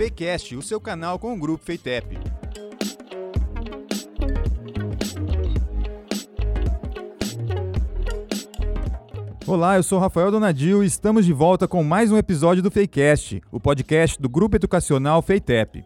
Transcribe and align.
Fakecast, 0.00 0.56
o 0.56 0.62
seu 0.62 0.80
canal 0.80 1.18
com 1.18 1.34
o 1.34 1.38
grupo 1.38 1.62
Feitep. 1.62 2.18
Olá, 9.46 9.76
eu 9.76 9.82
sou 9.82 9.98
Rafael 9.98 10.30
Donadil 10.30 10.82
e 10.82 10.86
estamos 10.86 11.26
de 11.26 11.34
volta 11.34 11.68
com 11.68 11.84
mais 11.84 12.10
um 12.10 12.16
episódio 12.16 12.62
do 12.62 12.70
Fakecast, 12.70 13.42
o 13.52 13.60
podcast 13.60 14.18
do 14.18 14.26
Grupo 14.26 14.56
Educacional 14.56 15.20
Feitep. 15.20 15.84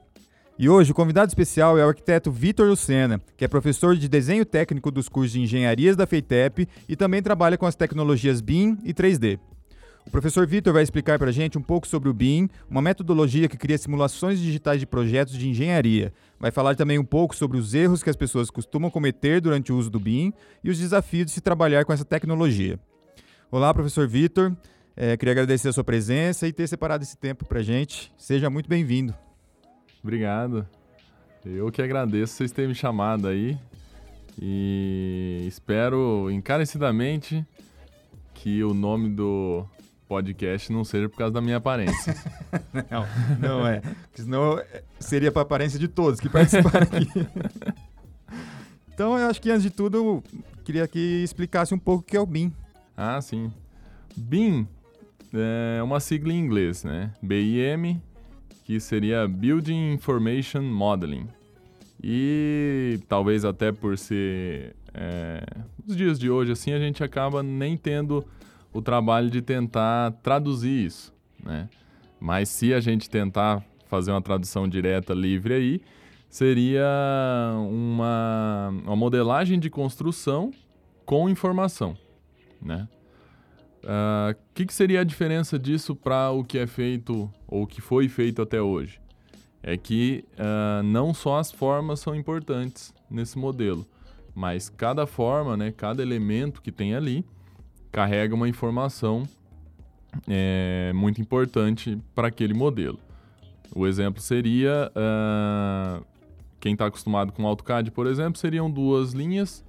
E 0.56 0.68
hoje 0.68 0.92
o 0.92 0.94
convidado 0.94 1.26
especial 1.26 1.76
é 1.76 1.84
o 1.84 1.88
arquiteto 1.88 2.30
Vitor 2.30 2.68
Lucena, 2.68 3.20
que 3.36 3.44
é 3.44 3.48
professor 3.48 3.96
de 3.96 4.08
desenho 4.08 4.44
técnico 4.44 4.92
dos 4.92 5.08
cursos 5.08 5.32
de 5.32 5.40
engenharias 5.40 5.96
da 5.96 6.06
Feitep 6.06 6.68
e 6.88 6.94
também 6.94 7.20
trabalha 7.20 7.58
com 7.58 7.66
as 7.66 7.74
tecnologias 7.74 8.40
BIM 8.40 8.78
e 8.84 8.94
3D. 8.94 9.40
O 10.06 10.10
professor 10.10 10.46
Vitor 10.46 10.72
vai 10.72 10.82
explicar 10.82 11.18
para 11.18 11.30
a 11.30 11.32
gente 11.32 11.56
um 11.56 11.62
pouco 11.62 11.88
sobre 11.88 12.08
o 12.08 12.14
BIM, 12.14 12.48
uma 12.68 12.82
metodologia 12.82 13.48
que 13.48 13.56
cria 13.56 13.78
simulações 13.78 14.38
digitais 14.38 14.78
de 14.78 14.86
projetos 14.86 15.34
de 15.36 15.48
engenharia. 15.48 16.12
Vai 16.38 16.50
falar 16.50 16.76
também 16.76 16.98
um 16.98 17.04
pouco 17.04 17.34
sobre 17.34 17.56
os 17.56 17.74
erros 17.74 18.02
que 18.02 18.10
as 18.10 18.16
pessoas 18.16 18.50
costumam 18.50 18.90
cometer 18.90 19.40
durante 19.40 19.72
o 19.72 19.76
uso 19.76 19.90
do 19.90 19.98
BIM 19.98 20.32
e 20.62 20.70
os 20.70 20.78
desafios 20.78 21.26
de 21.26 21.32
se 21.32 21.40
trabalhar 21.40 21.84
com 21.84 21.92
essa 21.92 22.04
tecnologia. 22.04 22.78
Olá, 23.50 23.72
professor 23.72 24.06
Vitor. 24.06 24.54
É, 24.96 25.16
queria 25.16 25.32
agradecer 25.32 25.68
a 25.68 25.72
sua 25.72 25.82
presença 25.82 26.46
e 26.46 26.52
ter 26.52 26.68
separado 26.68 27.02
esse 27.02 27.16
tempo 27.16 27.44
para 27.46 27.60
a 27.60 27.62
gente. 27.62 28.12
Seja 28.16 28.48
muito 28.50 28.68
bem-vindo. 28.68 29.14
Obrigado. 30.02 30.68
Eu 31.44 31.72
que 31.72 31.82
agradeço 31.82 32.34
vocês 32.34 32.52
terem 32.52 32.68
me 32.68 32.74
chamado 32.74 33.26
aí. 33.26 33.58
E 34.40 35.44
espero 35.48 36.30
encarecidamente 36.30 37.44
que 38.34 38.62
o 38.62 38.74
nome 38.74 39.08
do 39.08 39.64
podcast 40.08 40.72
não 40.72 40.84
seja 40.84 41.08
por 41.08 41.16
causa 41.16 41.32
da 41.32 41.40
minha 41.40 41.56
aparência. 41.56 42.14
não, 42.90 43.06
não 43.38 43.66
é. 43.66 43.80
Porque 43.80 44.22
senão 44.22 44.60
seria 44.98 45.32
para 45.32 45.42
a 45.42 45.44
aparência 45.44 45.78
de 45.78 45.88
todos 45.88 46.20
que 46.20 46.28
participaram 46.28 46.82
aqui. 46.82 47.08
então, 48.92 49.18
eu 49.18 49.28
acho 49.28 49.40
que 49.40 49.50
antes 49.50 49.62
de 49.62 49.70
tudo, 49.70 49.96
eu 49.96 50.24
queria 50.64 50.86
que 50.86 51.22
explicasse 51.22 51.74
um 51.74 51.78
pouco 51.78 52.02
o 52.02 52.06
que 52.06 52.16
é 52.16 52.20
o 52.20 52.26
BIM. 52.26 52.52
Ah, 52.96 53.20
sim. 53.20 53.52
BIM 54.16 54.68
é 55.32 55.82
uma 55.82 56.00
sigla 56.00 56.32
em 56.32 56.38
inglês, 56.38 56.84
né? 56.84 57.12
BIM, 57.22 58.00
que 58.64 58.78
seria 58.78 59.26
Building 59.26 59.92
Information 59.92 60.62
Modeling. 60.62 61.28
E 62.02 63.00
talvez 63.08 63.44
até 63.44 63.72
por 63.72 63.96
ser 63.96 64.76
é, 64.92 65.42
os 65.86 65.96
dias 65.96 66.18
de 66.18 66.30
hoje 66.30 66.52
assim, 66.52 66.72
a 66.72 66.78
gente 66.78 67.02
acaba 67.02 67.42
nem 67.42 67.76
tendo 67.76 68.24
o 68.74 68.82
trabalho 68.82 69.30
de 69.30 69.40
tentar 69.40 70.10
traduzir 70.22 70.84
isso, 70.84 71.14
né? 71.42 71.68
Mas 72.20 72.50
se 72.50 72.74
a 72.74 72.80
gente 72.80 73.08
tentar 73.08 73.64
fazer 73.86 74.10
uma 74.10 74.20
tradução 74.20 74.68
direta 74.68 75.14
livre 75.14 75.54
aí, 75.54 75.80
seria 76.28 76.84
uma, 77.70 78.74
uma 78.84 78.96
modelagem 78.96 79.58
de 79.58 79.70
construção 79.70 80.50
com 81.06 81.28
informação 81.30 81.96
né? 82.64 82.88
O 83.82 83.86
uh, 83.86 83.90
ah, 83.90 84.34
que, 84.54 84.64
que 84.64 84.72
seria 84.72 85.02
a 85.02 85.04
diferença 85.04 85.58
disso 85.58 85.94
para 85.94 86.30
o 86.30 86.42
que 86.42 86.58
é 86.58 86.66
feito 86.66 87.30
ou 87.46 87.66
que 87.66 87.82
foi 87.82 88.08
feito 88.08 88.40
até 88.40 88.60
hoje? 88.60 88.98
É 89.62 89.76
que 89.76 90.24
uh, 90.32 90.82
não 90.82 91.12
só 91.12 91.38
as 91.38 91.52
formas 91.52 92.00
são 92.00 92.14
importantes 92.14 92.94
nesse 93.10 93.38
modelo, 93.38 93.86
mas 94.34 94.70
cada 94.70 95.06
forma, 95.06 95.56
né, 95.56 95.70
cada 95.70 96.02
elemento 96.02 96.62
que 96.62 96.72
tem 96.72 96.94
ali, 96.94 97.24
carrega 97.94 98.34
uma 98.34 98.48
informação 98.48 99.22
é, 100.28 100.90
muito 100.96 101.20
importante 101.20 101.96
para 102.12 102.26
aquele 102.26 102.52
modelo. 102.52 102.98
O 103.72 103.86
exemplo 103.86 104.20
seria, 104.20 104.90
uh, 104.90 106.04
quem 106.58 106.72
está 106.72 106.86
acostumado 106.86 107.32
com 107.32 107.46
AutoCAD, 107.46 107.92
por 107.92 108.08
exemplo, 108.08 108.36
seriam 108.36 108.68
duas 108.68 109.12
linhas 109.12 109.64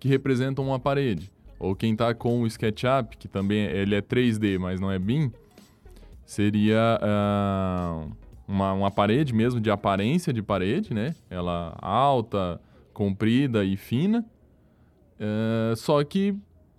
que 0.00 0.08
representam 0.08 0.64
uma 0.64 0.78
parede. 0.78 1.30
Ou 1.58 1.76
quem 1.76 1.92
está 1.92 2.14
com 2.14 2.40
o 2.40 2.46
SketchUp, 2.46 3.18
que 3.18 3.28
também 3.28 3.64
ele 3.64 3.94
é 3.94 4.00
3D, 4.00 4.58
mas 4.58 4.80
não 4.80 4.90
é 4.90 4.98
BIM, 4.98 5.30
seria 6.24 6.98
uh, 7.02 8.10
uma, 8.48 8.72
uma 8.72 8.90
parede 8.90 9.34
mesmo 9.34 9.60
de 9.60 9.70
aparência 9.70 10.32
de 10.32 10.40
parede, 10.40 10.94
né? 10.94 11.14
Ela 11.28 11.76
alta, 11.78 12.58
comprida 12.94 13.66
e 13.66 13.76
fina. 13.76 14.24
Uh, 15.20 15.76
só 15.76 16.02
que 16.02 16.34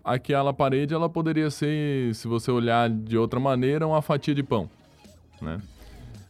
aquela 0.08 0.54
parede 0.54 0.94
ela 0.94 1.10
poderia 1.10 1.50
ser, 1.50 2.16
se 2.16 2.28
você 2.28 2.50
olhar 2.50 2.90
de 2.90 3.18
outra 3.18 3.40
maneira, 3.40 3.86
uma 3.86 4.02
fatia 4.02 4.34
de 4.34 4.44
pão, 4.44 4.70
né? 5.42 5.62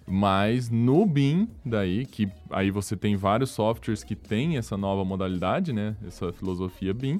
Mas 0.09 0.69
no 0.69 1.05
BIM, 1.05 1.49
daí, 1.65 2.05
que 2.05 2.29
aí 2.49 2.71
você 2.71 2.95
tem 2.95 3.15
vários 3.17 3.51
softwares 3.51 4.03
que 4.03 4.15
têm 4.15 4.57
essa 4.57 4.77
nova 4.77 5.03
modalidade, 5.03 5.73
né? 5.73 5.95
Essa 6.05 6.31
filosofia 6.31 6.93
BIM 6.93 7.19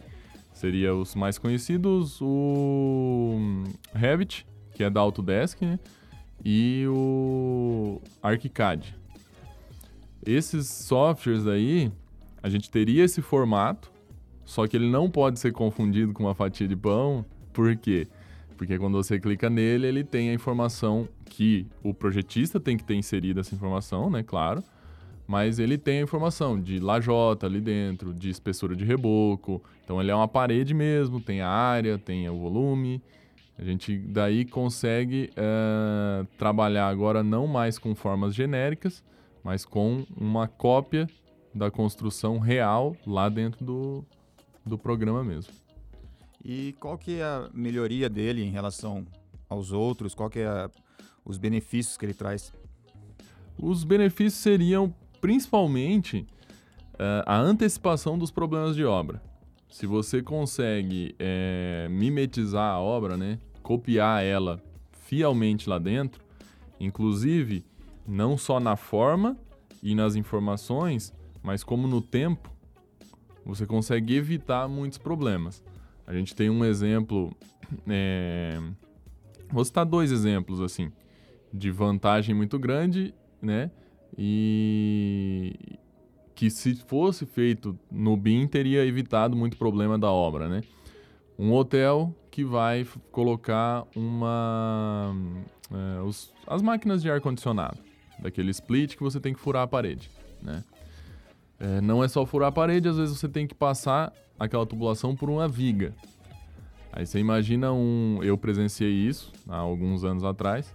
Seria 0.58 0.96
os 0.96 1.14
mais 1.14 1.38
conhecidos, 1.38 2.20
o 2.20 3.64
Revit, 3.94 4.44
que 4.74 4.84
é 4.84 4.90
da 4.90 5.00
Autodesk, 5.00 5.62
né? 5.62 5.78
e 6.44 6.86
o 6.88 8.02
ArchiCAD. 8.24 8.96
Esses 10.26 10.68
softwares 10.68 11.46
aí, 11.46 11.92
a 12.42 12.50
gente 12.50 12.72
teria 12.72 13.04
esse 13.04 13.22
formato, 13.22 13.92
só 14.48 14.66
que 14.66 14.76
ele 14.76 14.90
não 14.90 15.12
pode 15.12 15.40
ser 15.40 15.52
confundido 15.52 16.14
com 16.14 16.24
uma 16.24 16.34
fatia 16.34 16.68
de 16.68 16.76
pão. 16.76 17.24
Por 17.54 17.76
quê? 17.76 18.08
Porque 18.58 18.80
quando 18.80 18.94
você 18.94 19.20
clica 19.20 19.50
nele, 19.50 19.86
ele 19.86 20.04
tem 20.04 20.30
a 20.30 20.34
informação 20.34 21.08
que 21.26 21.68
o 21.84 21.94
projetista 21.94 22.60
tem 22.60 22.76
que 22.76 22.84
ter 22.84 22.96
inserida 22.96 23.42
essa 23.42 23.54
informação, 23.54 24.10
né? 24.10 24.24
Claro 24.24 24.64
mas 25.28 25.60
ele 25.60 25.78
tem 25.78 26.00
a 26.00 26.04
informação 26.04 26.60
de 26.60 26.80
lajota 26.80 27.46
ali 27.46 27.60
dentro, 27.60 28.14
de 28.14 28.30
espessura 28.30 28.76
de 28.76 28.86
reboco. 28.86 29.62
Então 29.84 30.00
ele 30.02 30.10
é 30.10 30.16
uma 30.16 30.28
parede 30.28 30.74
mesmo, 30.74 31.20
tem 31.20 31.42
a 31.42 31.50
área, 31.50 31.98
tem 31.98 32.30
o 32.30 32.38
volume. 32.38 33.02
A 33.60 33.64
gente 33.64 33.98
daí 33.98 34.46
consegue 34.46 35.30
é, 35.36 36.26
trabalhar 36.38 36.88
agora 36.88 37.24
não 37.24 37.46
mais 37.46 37.78
com 37.78 37.94
formas 37.94 38.34
genéricas, 38.34 39.04
mas 39.44 39.66
com 39.66 40.06
uma 40.16 40.48
cópia 40.48 41.08
da 41.54 41.70
construção 41.70 42.40
real 42.40 42.96
lá 43.06 43.28
dentro 43.28 43.66
do, 43.66 44.06
do 44.68 44.78
programa 44.78 45.24
mesmo. 45.24 45.54
E 46.44 46.74
qual 46.80 46.98
que 46.98 47.20
é 47.20 47.24
a 47.24 47.50
melhoria 47.54 48.10
dele 48.10 48.44
em 48.44 48.52
relação 48.52 49.06
aos 49.50 49.72
outros? 49.72 50.14
Qual 50.14 50.30
que 50.30 50.40
é 50.40 50.48
a, 50.48 50.70
os 51.26 51.38
benefícios 51.38 51.98
que 51.98 52.06
ele 52.06 52.14
traz? 52.14 52.54
Os 53.58 53.84
benefícios 53.84 54.42
seriam 54.42 54.94
principalmente 55.20 56.28
uh, 56.94 57.24
a 57.26 57.38
antecipação 57.38 58.18
dos 58.18 58.32
problemas 58.32 58.76
de 58.76 58.86
obra. 58.86 59.22
Se 59.70 59.86
você 59.86 60.22
consegue 60.22 61.16
é, 61.20 61.88
mimetizar 61.90 62.76
a 62.76 62.80
obra, 62.80 63.18
né, 63.18 63.38
copiar 63.62 64.24
ela 64.24 64.64
fielmente 64.92 65.70
lá 65.70 65.78
dentro, 65.78 66.24
inclusive 66.80 67.66
não 68.08 68.38
só 68.38 68.60
na 68.60 68.78
forma 68.78 69.38
e 69.84 69.94
nas 69.94 70.16
informações, 70.16 71.14
mas 71.44 71.64
como 71.64 71.88
no 71.88 72.02
tempo, 72.02 72.50
você 73.48 73.66
consegue 73.66 74.16
evitar 74.16 74.68
muitos 74.68 74.98
problemas. 74.98 75.64
A 76.06 76.14
gente 76.14 76.36
tem 76.36 76.50
um 76.50 76.64
exemplo, 76.64 77.36
é, 77.88 78.62
vou 79.52 79.66
citar 79.66 79.86
dois 79.86 80.12
exemplos 80.12 80.62
assim, 80.62 80.92
de 81.54 81.72
vantagem 81.72 82.36
muito 82.36 82.60
grande, 82.60 83.14
né? 83.42 83.72
e 84.18 85.54
que 86.36 86.50
se 86.50 86.76
fosse 86.76 87.26
feito 87.26 87.78
no 87.92 88.16
BIM 88.16 88.48
teria 88.48 88.86
evitado 88.86 89.36
muito 89.36 89.58
problema 89.58 89.98
da 89.98 90.12
obra, 90.12 90.48
né? 90.48 90.62
Um 91.38 91.52
hotel 91.52 92.16
que 92.32 92.44
vai 92.44 92.86
colocar 93.12 93.86
uma 93.96 95.16
é, 95.72 96.02
os, 96.02 96.34
as 96.46 96.62
máquinas 96.62 97.02
de 97.02 97.10
ar 97.10 97.22
condicionado, 97.22 97.80
daquele 98.20 98.52
split 98.52 98.96
que 98.96 99.04
você 99.04 99.20
tem 99.20 99.34
que 99.34 99.40
furar 99.40 99.64
a 99.64 99.68
parede, 99.68 100.10
né? 100.42 100.64
É, 101.60 101.82
não 101.82 102.04
é 102.04 102.08
só 102.08 102.26
furar 102.26 102.50
a 102.50 102.52
parede, 102.52 102.88
às 102.88 102.98
vezes 102.98 103.18
você 103.18 103.28
tem 103.28 103.48
que 103.48 103.56
passar 103.56 104.14
aquela 104.40 104.66
tubulação 104.66 105.16
por 105.16 105.30
uma 105.30 105.48
viga. 105.48 105.94
Aí 106.92 107.06
você 107.06 107.20
imagina 107.20 107.72
um, 107.72 108.20
eu 108.22 108.38
presenciei 108.38 108.92
isso 108.92 109.32
há 109.48 109.58
alguns 109.58 110.04
anos 110.04 110.24
atrás 110.24 110.74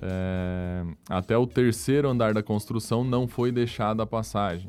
é, 0.00 0.84
até 1.08 1.38
o 1.38 1.46
terceiro 1.46 2.08
andar 2.08 2.34
da 2.34 2.42
construção 2.42 3.04
não 3.04 3.28
foi 3.28 3.52
deixada 3.52 4.02
a 4.02 4.06
passagem. 4.06 4.68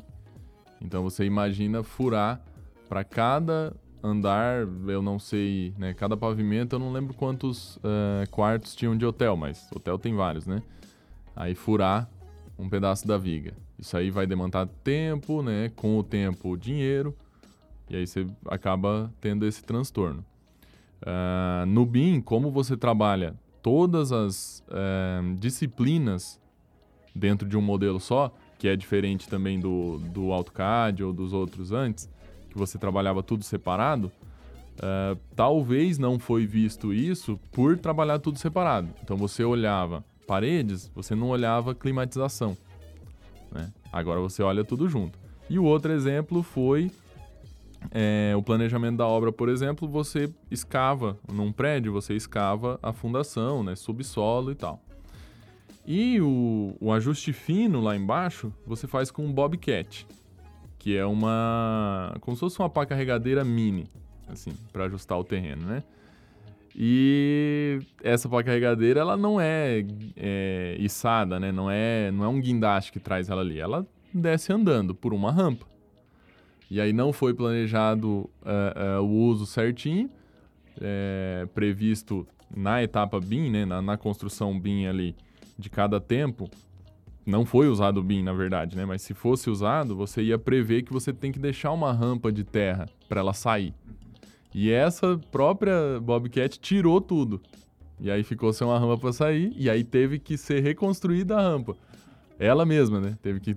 Então 0.80 1.02
você 1.02 1.24
imagina 1.24 1.82
furar 1.82 2.40
para 2.88 3.02
cada 3.02 3.74
andar, 4.02 4.68
eu 4.86 5.00
não 5.00 5.18
sei, 5.18 5.74
né? 5.78 5.94
Cada 5.94 6.16
pavimento, 6.16 6.76
eu 6.76 6.78
não 6.78 6.92
lembro 6.92 7.14
quantos 7.14 7.76
uh, 7.76 8.30
quartos 8.30 8.76
tinham 8.76 8.94
de 8.96 9.06
hotel, 9.06 9.34
mas 9.34 9.66
hotel 9.74 9.98
tem 9.98 10.14
vários, 10.14 10.46
né? 10.46 10.62
Aí 11.34 11.54
furar 11.54 12.08
um 12.58 12.68
pedaço 12.68 13.06
da 13.06 13.18
viga. 13.18 13.54
Isso 13.78 13.96
aí 13.96 14.10
vai 14.10 14.26
demandar 14.26 14.66
tempo, 14.66 15.42
né? 15.42 15.70
Com 15.74 15.98
o 15.98 16.02
tempo, 16.02 16.56
dinheiro. 16.56 17.14
E 17.88 17.96
aí 17.96 18.06
você 18.06 18.26
acaba 18.46 19.12
tendo 19.20 19.46
esse 19.46 19.62
transtorno. 19.62 20.24
Uh, 21.02 21.66
no 21.66 21.84
BIM, 21.84 22.20
como 22.20 22.50
você 22.50 22.76
trabalha 22.76 23.34
todas 23.62 24.12
as 24.12 24.62
é, 24.70 25.20
disciplinas 25.38 26.38
dentro 27.14 27.48
de 27.48 27.56
um 27.56 27.62
modelo 27.62 27.98
só, 27.98 28.30
que 28.58 28.68
é 28.68 28.76
diferente 28.76 29.26
também 29.26 29.58
do, 29.58 29.98
do 30.12 30.32
AutoCAD 30.32 31.02
ou 31.02 31.14
dos 31.14 31.32
outros 31.32 31.72
antes, 31.72 32.10
que 32.50 32.58
você 32.58 32.76
trabalhava 32.78 33.22
tudo 33.22 33.42
separado, 33.42 34.12
uh, 34.76 35.18
talvez 35.34 35.98
não 35.98 36.18
foi 36.18 36.46
visto 36.46 36.92
isso 36.92 37.40
por 37.50 37.78
trabalhar 37.78 38.18
tudo 38.18 38.38
separado. 38.38 38.88
Então 39.02 39.16
você 39.16 39.42
olhava 39.42 40.04
paredes, 40.26 40.90
você 40.94 41.14
não 41.14 41.28
olhava 41.28 41.74
climatização. 41.74 42.56
Né? 43.52 43.72
Agora 43.92 44.20
você 44.20 44.42
olha 44.42 44.64
tudo 44.64 44.88
junto. 44.88 45.18
E 45.48 45.58
o 45.58 45.64
outro 45.64 45.92
exemplo 45.92 46.42
foi 46.42 46.90
é, 47.90 48.32
o 48.36 48.42
planejamento 48.42 48.96
da 48.96 49.06
obra, 49.06 49.32
por 49.32 49.48
exemplo, 49.48 49.86
você 49.88 50.30
escava 50.50 51.18
num 51.30 51.52
prédio, 51.52 51.92
você 51.92 52.14
escava 52.14 52.78
a 52.82 52.92
fundação, 52.92 53.62
né, 53.62 53.76
subsolo 53.76 54.50
e 54.50 54.54
tal. 54.54 54.80
E 55.86 56.20
o, 56.20 56.74
o 56.80 56.92
ajuste 56.92 57.32
fino 57.32 57.80
lá 57.80 57.94
embaixo, 57.94 58.52
você 58.66 58.86
faz 58.86 59.10
com 59.10 59.24
um 59.24 59.32
Bobcat, 59.32 60.06
que 60.78 60.96
é 60.96 61.04
uma 61.04 62.16
como 62.20 62.36
se 62.36 62.40
fosse 62.40 62.58
uma 62.58 62.70
pá 62.70 62.86
carregadeira 62.86 63.44
mini, 63.44 63.86
assim, 64.26 64.52
para 64.72 64.84
ajustar 64.84 65.18
o 65.18 65.24
terreno, 65.24 65.66
né? 65.66 65.82
E 66.76 67.80
essa 68.02 68.28
pá 68.28 68.42
carregadeira, 68.42 69.00
ela 69.00 69.16
não 69.16 69.40
é, 69.40 69.84
é 70.16 70.76
içada, 70.80 71.38
né? 71.38 71.52
Não 71.52 71.70
é, 71.70 72.10
não 72.10 72.24
é 72.24 72.28
um 72.28 72.40
guindaste 72.40 72.90
que 72.90 72.98
traz 72.98 73.28
ela 73.28 73.42
ali. 73.42 73.60
Ela 73.60 73.86
desce 74.12 74.52
andando 74.52 74.94
por 74.94 75.14
uma 75.14 75.30
rampa. 75.30 75.66
E 76.70 76.80
aí 76.80 76.92
não 76.92 77.12
foi 77.12 77.32
planejado 77.32 78.08
uh, 78.08 79.00
uh, 79.00 79.02
o 79.02 79.26
uso 79.26 79.46
certinho, 79.46 80.10
é, 80.80 81.46
previsto 81.54 82.26
na 82.54 82.82
etapa 82.82 83.20
BIM, 83.20 83.50
né, 83.50 83.64
na, 83.64 83.80
na, 83.80 83.96
construção 83.96 84.58
BIM 84.58 84.86
ali 84.86 85.14
de 85.58 85.70
cada 85.70 86.00
tempo, 86.00 86.50
não 87.24 87.44
foi 87.44 87.68
usado 87.68 87.98
o 87.98 88.02
BIM, 88.02 88.22
na 88.22 88.32
verdade, 88.32 88.76
né? 88.76 88.84
Mas 88.84 89.02
se 89.02 89.14
fosse 89.14 89.48
usado, 89.48 89.94
você 89.96 90.22
ia 90.22 90.38
prever 90.38 90.82
que 90.82 90.92
você 90.92 91.12
tem 91.12 91.30
que 91.30 91.38
deixar 91.38 91.72
uma 91.72 91.92
rampa 91.92 92.32
de 92.32 92.44
terra 92.44 92.86
para 93.08 93.20
ela 93.20 93.32
sair. 93.32 93.72
E 94.54 94.70
essa 94.70 95.18
própria 95.32 96.00
Bobcat 96.00 96.60
tirou 96.60 97.00
tudo. 97.00 97.42
E 98.00 98.10
aí 98.10 98.22
ficou 98.22 98.52
sem 98.52 98.66
uma 98.66 98.78
rampa 98.78 98.98
para 98.98 99.12
sair, 99.12 99.52
e 99.56 99.68
aí 99.68 99.82
teve 99.82 100.18
que 100.18 100.38
ser 100.38 100.60
reconstruída 100.60 101.36
a 101.36 101.42
rampa. 101.42 101.76
Ela 102.38 102.64
mesma, 102.64 103.00
né? 103.00 103.18
Teve 103.20 103.40
que 103.40 103.56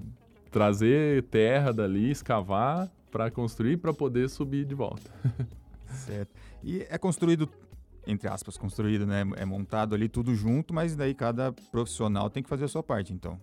trazer 0.49 1.23
terra 1.23 1.71
dali, 1.71 2.09
escavar 2.09 2.91
para 3.11 3.29
construir 3.29 3.77
para 3.77 3.93
poder 3.93 4.27
subir 4.29 4.65
de 4.65 4.73
volta. 4.73 5.11
certo. 6.05 6.33
E 6.63 6.85
é 6.89 6.97
construído 6.97 7.47
entre 8.07 8.29
aspas, 8.29 8.57
construído, 8.57 9.05
né? 9.05 9.23
É 9.35 9.43
montado 9.43 9.93
ali 9.93 10.07
tudo 10.07 10.33
junto, 10.33 10.73
mas 10.73 10.95
daí 10.95 11.13
cada 11.13 11.51
profissional 11.51 12.29
tem 12.29 12.41
que 12.41 12.47
fazer 12.47 12.63
a 12.63 12.67
sua 12.69 12.81
parte, 12.81 13.11
então. 13.13 13.37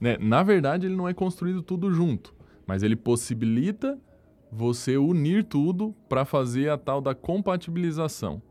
Né? 0.00 0.16
Na 0.18 0.42
verdade, 0.42 0.86
ele 0.86 0.96
não 0.96 1.06
é 1.06 1.12
construído 1.12 1.62
tudo 1.62 1.92
junto, 1.92 2.34
mas 2.66 2.82
ele 2.82 2.96
possibilita 2.96 3.98
você 4.50 4.96
unir 4.96 5.44
tudo 5.44 5.94
para 6.08 6.24
fazer 6.24 6.70
a 6.70 6.78
tal 6.78 7.00
da 7.00 7.14
compatibilização. 7.14 8.42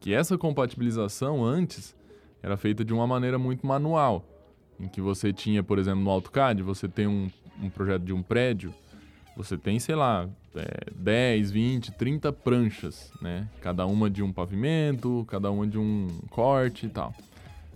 Que 0.00 0.12
essa 0.12 0.36
compatibilização 0.36 1.44
antes 1.44 1.96
era 2.42 2.56
feita 2.56 2.84
de 2.84 2.92
uma 2.92 3.06
maneira 3.06 3.38
muito 3.38 3.66
manual, 3.66 4.24
em 4.78 4.88
que 4.88 5.00
você 5.00 5.32
tinha, 5.32 5.62
por 5.62 5.78
exemplo, 5.78 6.00
no 6.00 6.10
AutoCAD, 6.10 6.62
você 6.62 6.86
tem 6.86 7.06
um, 7.06 7.30
um 7.60 7.70
projeto 7.70 8.02
de 8.02 8.12
um 8.12 8.22
prédio, 8.22 8.74
você 9.36 9.56
tem, 9.56 9.78
sei 9.78 9.94
lá, 9.94 10.28
é, 10.54 10.90
10, 10.94 11.50
20, 11.50 11.92
30 11.92 12.32
pranchas, 12.32 13.12
né? 13.20 13.48
Cada 13.60 13.86
uma 13.86 14.08
de 14.08 14.22
um 14.22 14.32
pavimento, 14.32 15.24
cada 15.28 15.50
uma 15.50 15.66
de 15.66 15.78
um 15.78 16.08
corte 16.30 16.86
e 16.86 16.88
tal. 16.88 17.14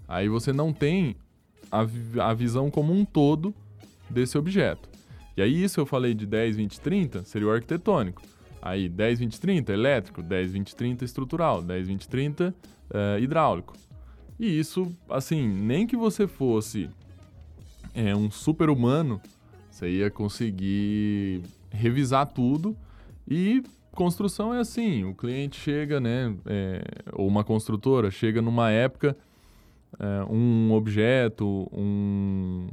Aí 0.09 0.29
você 0.29 0.53
não 0.53 0.73
tem 0.73 1.17
a, 1.71 1.87
a 2.29 2.35
visão 2.35 2.71
como 2.71 2.93
um 2.93 3.05
todo 3.05 3.55
desse 4.09 4.39
objeto. 4.39 4.89
E 5.37 5.43
aí 5.43 5.63
isso 5.63 5.81
eu 5.81 5.87
falei 5.87 6.15
de 6.15 6.27
10, 6.27 6.57
20, 6.57 6.81
30, 6.81 7.25
seria 7.25 7.49
o 7.49 7.51
arquitetônico. 7.51 8.23
Aí 8.61 8.89
10, 8.89 9.21
20, 9.21 9.41
30 9.41 9.73
elétrico, 9.73 10.23
10, 10.23 10.53
20, 10.53 10.77
30 10.77 11.05
estrutural, 11.05 11.63
10, 11.63 11.89
20, 11.89 12.09
30 12.09 12.55
uh, 12.91 13.19
hidráulico. 13.19 13.75
E 14.39 14.59
isso, 14.59 14.91
assim, 15.09 15.49
nem 15.49 15.87
que 15.87 15.97
você 15.97 16.27
fosse 16.27 16.91
é, 17.95 18.15
um 18.15 18.31
super 18.31 18.71
humano, 18.71 19.21
você 19.71 19.89
ia 19.89 20.11
conseguir 20.11 21.43
revisar 21.71 22.27
tudo 22.27 22.77
e 23.29 23.63
construção 23.93 24.55
é 24.55 24.61
assim, 24.61 25.05
o 25.05 25.15
cliente 25.15 25.61
chega, 25.61 26.01
né, 26.01 26.35
é, 26.47 26.83
ou 27.13 27.27
uma 27.27 27.45
construtora 27.45 28.11
chega 28.11 28.41
numa 28.41 28.71
época, 28.71 29.17
é, 29.99 30.25
um 30.33 30.73
objeto, 30.73 31.69
um, 31.73 32.69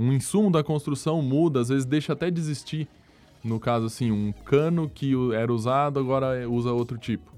um 0.00 0.14
insumo 0.14 0.50
da 0.50 0.64
construção 0.64 1.20
muda, 1.20 1.60
às 1.60 1.68
vezes 1.68 1.84
deixa 1.84 2.14
até 2.14 2.30
de 2.30 2.40
existir. 2.40 2.88
No 3.44 3.60
caso, 3.60 3.84
assim, 3.84 4.10
um 4.10 4.32
cano 4.32 4.88
que 4.88 5.12
era 5.34 5.52
usado 5.52 6.00
agora 6.00 6.48
usa 6.48 6.72
outro 6.72 6.96
tipo. 6.96 7.30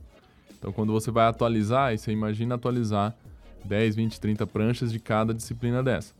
Então, 0.57 0.73
quando 0.73 0.93
você 0.93 1.11
vai 1.11 1.27
atualizar, 1.27 1.99
você 1.99 2.13
imagina 2.13 2.55
atualizar 2.55 3.17
10, 3.65 3.97
20, 3.97 4.21
30 4.21 4.47
pranchas 4.47 4.93
de 4.93 5.01
cada 5.01 5.35
disciplina 5.35 5.83
dessa. 5.83 6.15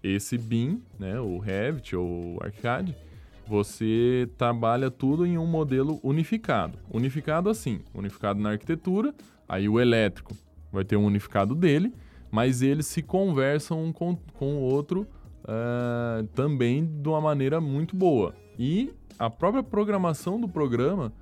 Esse 0.00 0.38
BIM, 0.38 0.80
né, 0.96 1.18
o 1.18 1.38
Revit 1.38 1.96
ou 1.96 2.38
ArchiCAD, 2.40 2.94
você 3.44 4.28
trabalha 4.38 4.92
tudo 4.92 5.26
em 5.26 5.36
um 5.36 5.46
modelo 5.46 5.98
unificado. 6.04 6.78
Unificado 6.88 7.50
assim, 7.50 7.80
unificado 7.92 8.40
na 8.40 8.50
arquitetura, 8.50 9.12
aí 9.48 9.68
o 9.68 9.80
elétrico 9.80 10.36
vai 10.72 10.84
ter 10.84 10.96
um 10.96 11.04
unificado 11.04 11.52
dele, 11.52 11.92
mas 12.30 12.62
eles 12.62 12.86
se 12.86 13.02
conversam 13.02 13.86
um 13.86 13.92
com, 13.92 14.16
com 14.34 14.54
o 14.54 14.60
outro 14.60 15.04
uh, 15.50 16.26
também 16.28 16.86
de 16.86 17.08
uma 17.08 17.20
maneira 17.20 17.60
muito 17.60 17.96
boa. 17.96 18.34
E 18.58 18.94
a 19.18 19.28
própria 19.28 19.62
programação 19.62 20.40
do 20.40 20.48
programa 20.48 21.12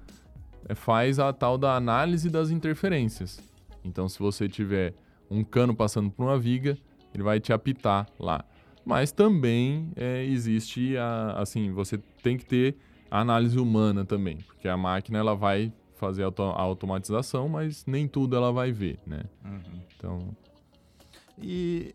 eh, 0.68 0.74
faz 0.74 1.18
a 1.18 1.32
tal 1.32 1.56
da 1.56 1.74
análise 1.74 2.28
das 2.28 2.50
interferências. 2.50 3.40
Então, 3.84 4.08
se 4.08 4.18
você 4.18 4.48
tiver 4.48 4.94
um 5.30 5.42
cano 5.42 5.74
passando 5.74 6.10
por 6.10 6.24
uma 6.24 6.38
viga, 6.38 6.76
ele 7.14 7.22
vai 7.22 7.40
te 7.40 7.52
apitar 7.52 8.06
lá 8.18 8.44
mas 8.88 9.12
também 9.12 9.92
é, 9.96 10.24
existe 10.24 10.96
a, 10.96 11.32
assim, 11.32 11.70
você 11.72 11.98
tem 12.22 12.38
que 12.38 12.46
ter 12.46 12.74
a 13.10 13.20
análise 13.20 13.58
humana 13.58 14.02
também, 14.02 14.38
porque 14.38 14.66
a 14.66 14.78
máquina 14.78 15.18
ela 15.18 15.34
vai 15.34 15.70
fazer 15.96 16.24
a 16.24 16.62
automatização, 16.62 17.50
mas 17.50 17.84
nem 17.84 18.08
tudo 18.08 18.34
ela 18.34 18.50
vai 18.50 18.72
ver, 18.72 18.98
né? 19.06 19.24
Uhum. 19.44 19.82
Então. 19.94 20.36
E 21.38 21.94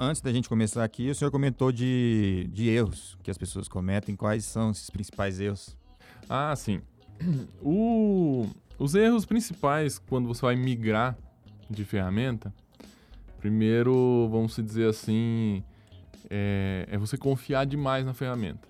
antes 0.00 0.22
da 0.22 0.32
gente 0.32 0.48
começar 0.48 0.82
aqui, 0.82 1.10
o 1.10 1.14
senhor 1.14 1.30
comentou 1.30 1.70
de, 1.70 2.48
de 2.50 2.70
erros 2.70 3.18
que 3.22 3.30
as 3.30 3.36
pessoas 3.36 3.68
cometem. 3.68 4.16
Quais 4.16 4.46
são 4.46 4.70
esses 4.70 4.88
principais 4.88 5.38
erros? 5.38 5.76
Ah, 6.28 6.56
sim. 6.56 6.80
O, 7.60 8.48
os 8.78 8.94
erros 8.94 9.26
principais 9.26 9.98
quando 9.98 10.26
você 10.26 10.40
vai 10.40 10.56
migrar 10.56 11.18
de 11.68 11.84
ferramenta, 11.84 12.52
primeiro, 13.38 14.26
vamos 14.32 14.56
dizer 14.56 14.88
assim, 14.88 15.62
é, 16.30 16.86
é 16.90 16.96
você 16.96 17.18
confiar 17.18 17.66
demais 17.66 18.06
na 18.06 18.14
ferramenta. 18.14 18.66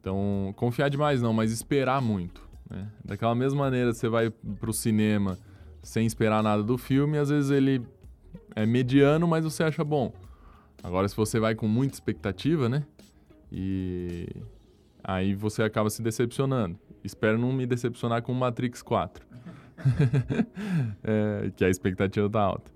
Então, 0.00 0.52
confiar 0.56 0.90
demais 0.90 1.22
não, 1.22 1.32
mas 1.32 1.52
esperar 1.52 2.02
muito. 2.02 2.42
Né? 2.68 2.88
Daquela 3.04 3.36
mesma 3.36 3.60
maneira, 3.60 3.94
você 3.94 4.08
vai 4.08 4.30
para 4.30 4.68
o 4.68 4.72
cinema 4.72 5.38
sem 5.80 6.06
esperar 6.06 6.42
nada 6.42 6.62
do 6.62 6.76
filme, 6.76 7.18
às 7.18 7.28
vezes 7.28 7.50
ele 7.50 7.86
é 8.56 8.66
mediano, 8.66 9.28
mas 9.28 9.44
você 9.44 9.62
acha 9.62 9.84
bom. 9.84 10.12
Agora, 10.84 11.08
se 11.08 11.16
você 11.16 11.40
vai 11.40 11.54
com 11.54 11.66
muita 11.66 11.94
expectativa, 11.94 12.68
né? 12.68 12.84
E 13.50 14.28
aí 15.02 15.34
você 15.34 15.62
acaba 15.62 15.88
se 15.88 16.02
decepcionando. 16.02 16.78
Espero 17.02 17.38
não 17.38 17.54
me 17.54 17.64
decepcionar 17.66 18.20
com 18.20 18.34
Matrix 18.34 18.82
4. 18.82 19.26
é, 21.02 21.50
que 21.56 21.64
a 21.64 21.70
expectativa 21.70 22.28
tá 22.28 22.42
alta. 22.42 22.70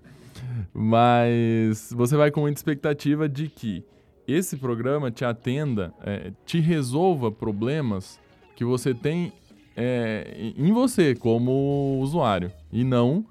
Mas 0.73 1.93
você 1.95 2.17
vai 2.17 2.31
com 2.31 2.41
muita 2.41 2.57
expectativa 2.57 3.29
de 3.29 3.47
que 3.47 3.85
esse 4.27 4.57
programa 4.57 5.11
te 5.11 5.23
atenda, 5.23 5.93
é, 6.01 6.33
te 6.47 6.59
resolva 6.59 7.31
problemas 7.31 8.19
que 8.55 8.65
você 8.65 8.91
tem 8.91 9.31
é, 9.77 10.51
em 10.57 10.73
você 10.73 11.13
como 11.13 11.99
usuário 12.01 12.51
e 12.71 12.83
não 12.83 13.23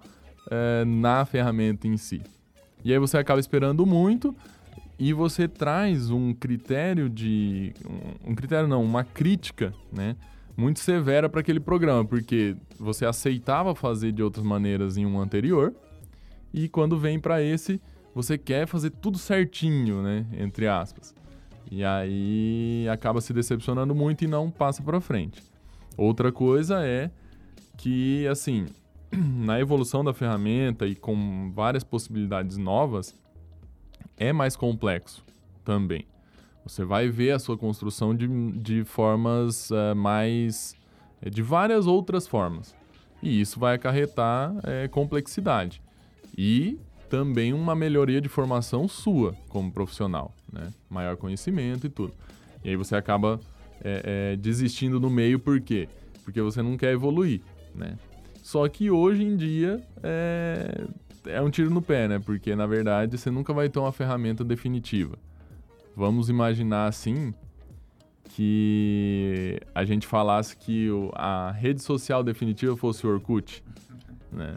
é, 0.49 0.85
na 0.85 1.25
ferramenta 1.25 1.89
em 1.89 1.97
si. 1.97 2.23
E 2.85 2.93
aí 2.93 2.99
você 2.99 3.19
acaba 3.19 3.41
esperando 3.41 3.85
muito 3.85 4.37
e 4.99 5.13
você 5.13 5.47
traz 5.47 6.11
um 6.11 6.35
critério 6.35 7.09
de. 7.09 7.73
Um, 8.27 8.35
critério 8.35 8.67
não, 8.67 8.83
uma 8.83 9.05
crítica, 9.05 9.73
né? 9.93 10.17
Muito 10.57 10.81
severa 10.81 11.29
para 11.29 11.41
aquele 11.41 11.61
programa, 11.61 12.05
porque 12.05 12.57
você 12.79 13.07
aceitava 13.07 13.75
fazer 13.77 14.11
de 14.11 14.23
outras 14.23 14.45
maneiras 14.45 14.97
em 14.97 15.07
um 15.07 15.21
anterior 15.21 15.73
e 16.53 16.69
quando 16.69 16.99
vem 16.99 17.21
para 17.21 17.41
esse, 17.41 17.81
você 18.13 18.37
quer 18.37 18.67
fazer 18.67 18.91
tudo 18.91 19.19
certinho, 19.19 20.03
né? 20.03 20.27
Entre 20.37 20.67
aspas. 20.67 21.15
E 21.71 21.85
aí 21.85 22.89
acaba 22.91 23.21
se 23.21 23.33
decepcionando 23.33 23.95
muito 23.95 24.25
e 24.25 24.27
não 24.27 24.51
passa 24.51 24.83
para 24.83 25.01
frente. 25.01 25.43
Outra 25.97 26.33
coisa 26.33 26.85
é 26.85 27.11
que, 27.77 28.27
assim, 28.27 28.67
na 29.13 29.61
evolução 29.61 30.03
da 30.03 30.15
ferramenta 30.15 30.87
e 30.87 30.95
com 30.95 31.53
várias 31.55 31.85
possibilidades 31.85 32.57
novas, 32.57 33.15
é 34.19 34.33
mais 34.33 34.57
complexo 34.57 35.25
também. 35.65 36.07
Você 36.65 36.85
vai 36.85 37.09
ver 37.09 37.33
a 37.33 37.39
sua 37.39 37.57
construção 37.57 38.15
de, 38.15 38.27
de 38.53 38.85
formas 38.85 39.71
uh, 39.71 39.95
mais. 39.97 40.77
Eh, 41.23 41.31
de 41.31 41.43
várias 41.43 41.87
outras 41.87 42.27
formas. 42.27 42.75
E 43.23 43.41
isso 43.41 43.59
vai 43.59 43.75
acarretar 43.75 44.55
é, 44.63 44.87
complexidade. 44.87 45.83
E 46.37 46.79
também 47.09 47.53
uma 47.53 47.75
melhoria 47.75 48.21
de 48.21 48.29
formação 48.29 48.87
sua 48.87 49.35
como 49.49 49.73
profissional, 49.73 50.33
né? 50.53 50.73
Maior 50.89 51.17
conhecimento 51.17 51.87
e 51.87 51.91
tudo. 51.91 52.13
E 52.63 52.71
aí 52.71 52.77
você 52.77 52.95
acaba 52.95 53.41
é, 53.83 54.33
é, 54.33 54.37
desistindo 54.37 55.01
no 55.01 55.11
meio, 55.11 55.39
por 55.39 55.61
quê? 55.61 55.89
Porque 56.25 56.41
você 56.41 56.63
não 56.63 56.77
quer 56.77 56.93
evoluir, 56.93 57.41
né? 57.75 57.97
Só 58.43 58.69
que 58.69 58.91
hoje 58.91 59.23
em 59.23 59.37
dia 59.37 59.83
é, 60.03 60.87
é 61.29 61.41
um 61.41 61.51
tiro 61.51 61.71
no 61.71 61.83
pé, 61.83 62.09
né? 62.09 62.19
Porque 62.19 62.55
na 62.57 62.67
verdade 62.67 63.17
você 63.17 63.31
nunca 63.31 63.53
vai 63.53 63.69
ter 63.69 63.79
uma 63.79 63.93
ferramenta 63.93 64.45
definitiva. 64.45 65.19
Vamos 65.97 66.29
imaginar 66.29 66.87
assim 66.87 67.35
que 68.25 69.61
a 69.75 69.85
gente 69.85 70.07
falasse 70.07 70.57
que 70.57 70.91
o, 70.91 71.11
a 71.15 71.51
rede 71.51 71.83
social 71.83 72.23
definitiva 72.23 72.77
fosse 72.77 73.07
o 73.07 73.11
Orkut, 73.11 73.63
né? 74.33 74.57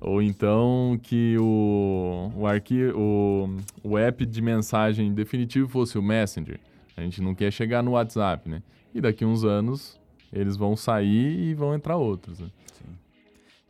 Ou 0.00 0.22
então 0.22 0.98
que 1.02 1.36
o, 1.38 2.32
o, 2.34 2.98
o, 2.98 3.56
o 3.82 3.98
app 3.98 4.24
de 4.24 4.40
mensagem 4.40 5.12
definitivo 5.12 5.68
fosse 5.68 5.98
o 5.98 6.02
Messenger. 6.02 6.58
A 6.96 7.02
gente 7.02 7.20
não 7.20 7.34
quer 7.34 7.50
chegar 7.50 7.82
no 7.82 7.92
WhatsApp, 7.92 8.48
né? 8.48 8.62
E 8.94 9.00
daqui 9.00 9.24
uns 9.24 9.44
anos 9.44 10.00
eles 10.32 10.56
vão 10.56 10.76
sair 10.76 11.50
e 11.50 11.54
vão 11.54 11.74
entrar 11.74 11.96
outros, 11.96 12.38
né? 12.38 12.48
Sim. 12.72 12.99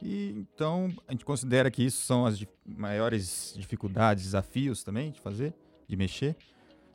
E 0.02 0.30
então 0.36 0.88
a 1.06 1.12
gente 1.12 1.24
considera 1.24 1.70
que 1.70 1.82
isso 1.82 2.04
são 2.04 2.24
as 2.26 2.44
maiores 2.64 3.54
dificuldades, 3.56 4.24
desafios 4.24 4.82
também 4.82 5.10
de 5.10 5.20
fazer, 5.20 5.54
de 5.86 5.96
mexer? 5.96 6.36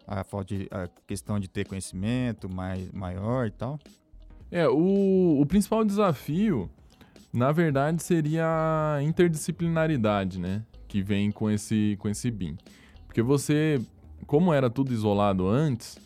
A, 0.08 0.24
falta 0.24 0.56
de, 0.56 0.68
a 0.72 0.88
questão 1.08 1.40
de 1.40 1.48
ter 1.48 1.68
conhecimento 1.68 2.48
mais, 2.48 2.92
maior 2.92 3.48
e 3.48 3.52
tal? 3.52 3.80
É, 4.52 4.68
o, 4.68 5.40
o 5.42 5.46
principal 5.46 5.84
desafio 5.84 6.70
na 7.36 7.52
verdade, 7.52 8.02
seria 8.02 8.46
a 8.96 9.04
interdisciplinaridade, 9.04 10.40
né? 10.40 10.64
Que 10.88 11.02
vem 11.02 11.32
com 11.32 11.52
esse, 11.52 11.98
com 12.00 12.08
esse 12.08 12.32
BIM. 12.32 12.58
Porque 13.06 13.22
você, 13.22 13.82
como 14.26 14.54
era 14.54 14.70
tudo 14.70 14.94
isolado 14.94 15.46
antes, 15.46 15.98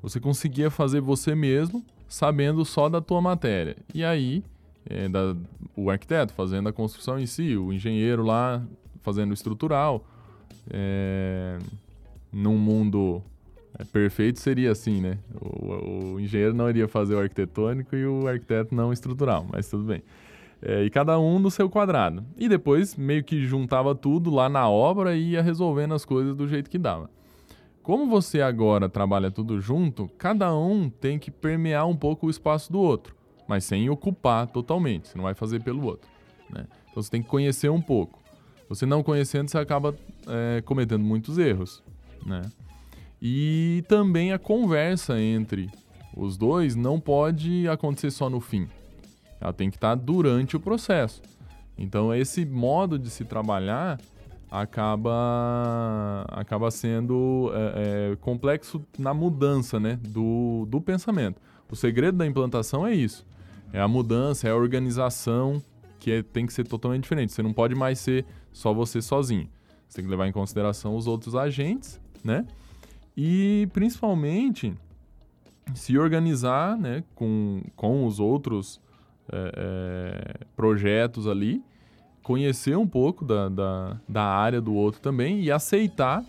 você 0.00 0.18
conseguia 0.18 0.70
fazer 0.70 1.02
você 1.02 1.34
mesmo 1.34 1.84
sabendo 2.08 2.64
só 2.64 2.88
da 2.88 3.02
tua 3.02 3.20
matéria. 3.20 3.76
E 3.92 4.02
aí, 4.02 4.42
é, 4.88 5.10
da, 5.10 5.36
o 5.78 5.90
arquiteto 5.90 6.32
fazendo 6.32 6.68
a 6.68 6.72
construção 6.72 7.18
em 7.18 7.26
si, 7.26 7.56
o 7.56 7.72
engenheiro 7.72 8.24
lá 8.24 8.62
fazendo 9.00 9.32
estrutural. 9.32 10.04
É, 10.70 11.58
num 12.32 12.58
mundo 12.58 13.22
é, 13.78 13.84
perfeito 13.84 14.40
seria 14.40 14.72
assim, 14.72 15.00
né? 15.00 15.18
O, 15.40 16.14
o, 16.14 16.20
engenheiro 16.20 16.52
não 16.52 16.68
iria 16.68 16.88
fazer 16.88 17.14
o 17.14 17.20
arquitetônico 17.20 17.94
e 17.94 18.04
o 18.04 18.26
arquiteto 18.26 18.74
não 18.74 18.92
estrutural, 18.92 19.46
mas 19.50 19.68
tudo 19.68 19.84
bem. 19.84 20.02
É, 20.60 20.82
e 20.82 20.90
cada 20.90 21.16
um 21.18 21.38
no 21.38 21.50
seu 21.50 21.70
quadrado. 21.70 22.24
E 22.36 22.48
depois 22.48 22.96
meio 22.96 23.22
que 23.22 23.46
juntava 23.46 23.94
tudo 23.94 24.30
lá 24.30 24.48
na 24.48 24.68
obra 24.68 25.14
e 25.14 25.30
ia 25.30 25.42
resolvendo 25.42 25.94
as 25.94 26.04
coisas 26.04 26.34
do 26.34 26.48
jeito 26.48 26.68
que 26.68 26.78
dava. 26.78 27.08
Como 27.84 28.06
você 28.06 28.42
agora 28.42 28.88
trabalha 28.88 29.30
tudo 29.30 29.60
junto, 29.60 30.10
cada 30.18 30.54
um 30.54 30.90
tem 30.90 31.18
que 31.18 31.30
permear 31.30 31.86
um 31.86 31.96
pouco 31.96 32.26
o 32.26 32.30
espaço 32.30 32.70
do 32.70 32.80
outro, 32.80 33.14
mas 33.48 33.64
sem 33.64 33.88
ocupar 33.88 34.46
totalmente. 34.46 35.08
Você 35.08 35.16
não 35.16 35.24
vai 35.24 35.34
fazer 35.34 35.62
pelo 35.62 35.84
outro. 35.84 36.08
Né? 36.50 36.66
Então 36.90 37.02
você 37.02 37.10
tem 37.10 37.22
que 37.22 37.28
conhecer 37.28 37.70
um 37.70 37.80
pouco. 37.80 38.20
Você 38.68 38.84
não 38.84 39.02
conhecendo, 39.02 39.48
você 39.48 39.56
acaba 39.56 39.94
é, 40.26 40.60
cometendo 40.60 41.02
muitos 41.02 41.38
erros. 41.38 41.82
Né? 42.24 42.42
E 43.20 43.82
também 43.88 44.32
a 44.32 44.38
conversa 44.38 45.18
entre 45.18 45.70
os 46.14 46.36
dois 46.36 46.76
não 46.76 47.00
pode 47.00 47.66
acontecer 47.66 48.10
só 48.10 48.28
no 48.28 48.40
fim. 48.40 48.68
Ela 49.40 49.52
tem 49.52 49.70
que 49.70 49.76
estar 49.76 49.94
durante 49.94 50.56
o 50.56 50.60
processo. 50.60 51.22
Então, 51.76 52.12
esse 52.12 52.44
modo 52.44 52.98
de 52.98 53.08
se 53.08 53.24
trabalhar 53.24 54.00
acaba, 54.50 56.24
acaba 56.28 56.70
sendo 56.70 57.52
é, 57.54 58.12
é, 58.12 58.16
complexo 58.16 58.84
na 58.98 59.14
mudança 59.14 59.78
né, 59.78 59.98
do, 60.02 60.66
do 60.68 60.80
pensamento. 60.80 61.40
O 61.70 61.76
segredo 61.76 62.18
da 62.18 62.26
implantação 62.26 62.86
é 62.86 62.94
isso. 62.94 63.24
É 63.72 63.80
a 63.80 63.88
mudança, 63.88 64.48
é 64.48 64.50
a 64.50 64.56
organização, 64.56 65.62
que 65.98 66.10
é, 66.10 66.22
tem 66.22 66.46
que 66.46 66.52
ser 66.52 66.66
totalmente 66.66 67.02
diferente. 67.02 67.32
Você 67.32 67.42
não 67.42 67.52
pode 67.52 67.74
mais 67.74 67.98
ser 67.98 68.24
só 68.52 68.72
você 68.72 69.02
sozinho. 69.02 69.48
Você 69.88 69.96
tem 69.96 70.04
que 70.04 70.10
levar 70.10 70.26
em 70.26 70.32
consideração 70.32 70.96
os 70.96 71.06
outros 71.06 71.34
agentes, 71.34 72.00
né? 72.22 72.46
E 73.16 73.68
principalmente 73.72 74.74
se 75.74 75.98
organizar 75.98 76.76
né, 76.78 77.04
com, 77.14 77.62
com 77.76 78.06
os 78.06 78.20
outros 78.20 78.80
é, 79.30 79.52
é, 79.56 80.46
projetos 80.56 81.26
ali, 81.26 81.62
conhecer 82.22 82.76
um 82.76 82.86
pouco 82.86 83.24
da, 83.24 83.48
da, 83.48 84.00
da 84.08 84.22
área 84.22 84.60
do 84.60 84.74
outro 84.74 85.00
também 85.00 85.42
e 85.42 85.50
aceitar 85.50 86.24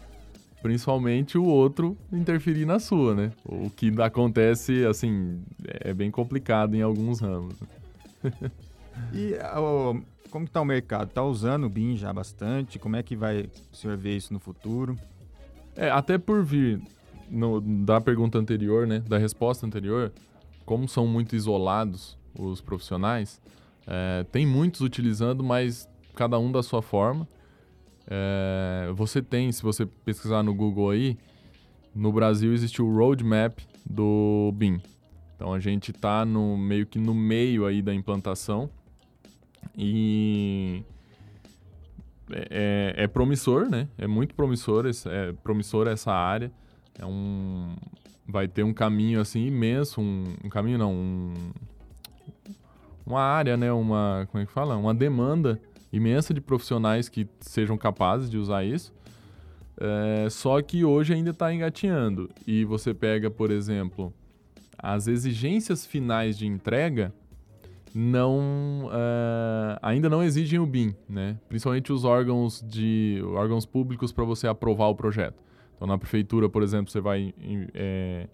principalmente 0.62 1.38
o 1.38 1.44
outro 1.44 1.98
interferir 2.12 2.66
na 2.66 2.80
sua, 2.80 3.16
né? 3.16 3.32
O 3.46 3.70
que 3.70 3.92
acontece, 4.02 4.86
assim, 4.86 5.42
é 5.66 5.94
bem 5.94 6.12
complicado 6.12 6.76
em 6.76 6.82
alguns 6.82 7.20
ramos. 7.20 7.56
e 9.14 9.34
oh, 9.56 10.00
como 10.30 10.46
está 10.46 10.62
o 10.62 10.66
mercado? 10.66 11.10
Está 11.10 11.24
usando 11.24 11.66
o 11.66 11.70
BIM 11.70 11.96
já 11.96 12.12
bastante? 12.14 12.78
Como 12.78 12.96
é 12.96 13.04
que 13.04 13.16
vai 13.16 13.50
o 13.72 13.76
senhor 13.76 13.98
ver 13.98 14.16
isso 14.16 14.34
no 14.34 14.40
futuro? 14.40 14.98
É, 15.76 15.90
até 15.90 16.18
por 16.18 16.44
vir 16.44 16.82
no, 17.30 17.62
da 17.62 18.02
pergunta 18.02 18.38
anterior, 18.38 18.86
né? 18.86 19.00
Da 19.00 19.18
resposta 19.18 19.66
anterior, 19.66 20.12
como 20.66 20.88
são 20.88 21.08
muito 21.08 21.36
isolados 21.36 22.18
os 22.38 22.62
profissionais. 22.62 23.42
É, 23.88 24.26
tem 24.32 24.46
muitos 24.46 24.82
utilizando, 24.82 25.44
mas 25.44 25.88
cada 26.16 26.38
um 26.38 26.52
da 26.52 26.62
sua 26.62 26.82
forma. 26.82 27.28
É, 28.12 28.92
você 28.96 29.22
tem, 29.22 29.52
se 29.52 29.62
você 29.62 29.86
pesquisar 29.86 30.42
no 30.42 30.54
Google 30.54 30.90
aí, 30.90 31.16
no 31.94 32.12
Brasil 32.12 32.52
existe 32.54 32.82
o 32.82 32.92
roadmap 32.92 33.60
do 33.88 34.52
BIM. 34.56 34.82
Então 35.36 35.54
a 35.54 35.60
gente 35.60 35.92
está 35.92 36.26
no 36.26 36.58
meio 36.58 36.88
que 36.88 36.98
no 36.98 37.14
meio 37.14 37.66
aí 37.66 37.82
da 37.82 37.94
implantação 37.94 38.70
e 39.78 40.84
é, 42.32 42.96
é, 42.98 43.04
é 43.04 43.08
promissor, 43.08 43.70
né? 43.70 43.88
É 43.98 44.08
muito 44.08 44.34
promissor, 44.34 44.86
é 44.88 45.32
promissor 45.44 45.88
essa 45.88 46.12
área. 46.12 46.52
É 46.98 47.06
um, 47.06 47.76
vai 48.28 48.48
ter 48.48 48.64
um 48.64 48.74
caminho 48.74 49.22
assim 49.22 49.46
imenso, 49.46 50.02
um, 50.02 50.26
um 50.44 50.50
caminho 50.50 50.78
não, 50.78 50.94
um, 50.94 51.34
uma 53.06 53.22
área, 53.22 53.56
né, 53.56 53.72
uma, 53.72 54.28
como 54.30 54.44
é 54.44 54.46
que 54.46 54.52
fala? 54.52 54.76
Uma 54.76 54.94
demanda 54.94 55.60
imensa 55.92 56.34
de 56.34 56.42
profissionais 56.42 57.10
que 57.10 57.28
sejam 57.40 57.78
capazes 57.78 58.30
de 58.30 58.38
usar 58.38 58.64
isso. 58.64 58.94
É, 59.80 60.30
só 60.30 60.62
que 60.62 60.84
hoje 60.84 61.14
ainda 61.14 61.32
está 61.32 61.54
engatinhando. 61.54 62.30
E 62.46 62.66
você 62.66 62.94
pega, 62.94 63.32
por 63.32 63.50
exemplo, 63.50 64.14
as 64.78 65.08
exigências 65.08 65.86
finais 65.86 66.38
de 66.38 66.46
entrega 66.46 67.14
não 67.94 68.90
é, 68.92 69.80
ainda 69.82 70.10
não 70.10 70.22
exigem 70.24 70.60
o 70.60 70.66
BIM, 70.66 70.94
né? 71.08 71.38
Principalmente 71.48 71.92
os 71.92 72.04
órgãos 72.04 72.64
de 72.68 73.22
órgãos 73.34 73.66
públicos 73.66 74.12
para 74.12 74.24
você 74.24 74.48
aprovar 74.48 74.88
o 74.88 74.96
projeto. 74.96 75.42
Então 75.76 75.88
na 75.88 75.98
prefeitura, 75.98 76.50
por 76.50 76.62
exemplo, 76.62 76.92
você 76.92 77.00
vai 77.00 77.34
é, 77.74 78.28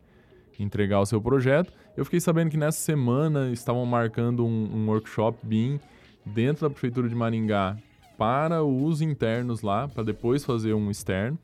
entregar 0.59 1.00
o 1.00 1.05
seu 1.05 1.21
projeto. 1.21 1.71
Eu 1.95 2.03
fiquei 2.03 2.19
sabendo 2.19 2.50
que 2.50 2.57
nessa 2.57 2.79
semana 2.79 3.51
estavam 3.51 3.85
marcando 3.85 4.45
um, 4.45 4.69
um 4.75 4.89
workshop 4.89 5.38
BIM 5.43 5.79
dentro 6.25 6.67
da 6.67 6.70
Prefeitura 6.70 7.08
de 7.08 7.15
Maringá 7.15 7.77
para 8.17 8.63
os 8.63 9.01
internos 9.01 9.62
lá, 9.62 9.88
para 9.88 10.03
depois 10.03 10.44
fazer 10.44 10.74
um 10.74 10.89
externo. 10.89 11.38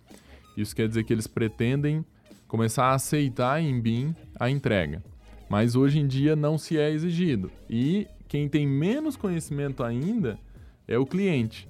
Isso 0.56 0.76
quer 0.76 0.88
dizer 0.88 1.04
que 1.04 1.14
eles 1.14 1.28
pretendem 1.28 2.06
começar 2.48 2.86
a 2.86 2.96
aceitar 2.96 3.62
em 3.62 3.80
BIM 3.80 4.16
a 4.40 4.50
entrega. 4.50 5.04
Mas 5.50 5.76
hoje 5.76 6.00
em 6.00 6.08
dia 6.08 6.36
não 6.36 6.58
se 6.58 6.78
é 6.78 6.90
exigido. 6.90 7.52
E 7.70 8.08
quem 8.28 8.48
tem 8.48 8.66
menos 8.66 9.16
conhecimento 9.16 9.84
ainda 9.84 10.40
é 10.88 10.98
o 10.98 11.06
cliente 11.06 11.68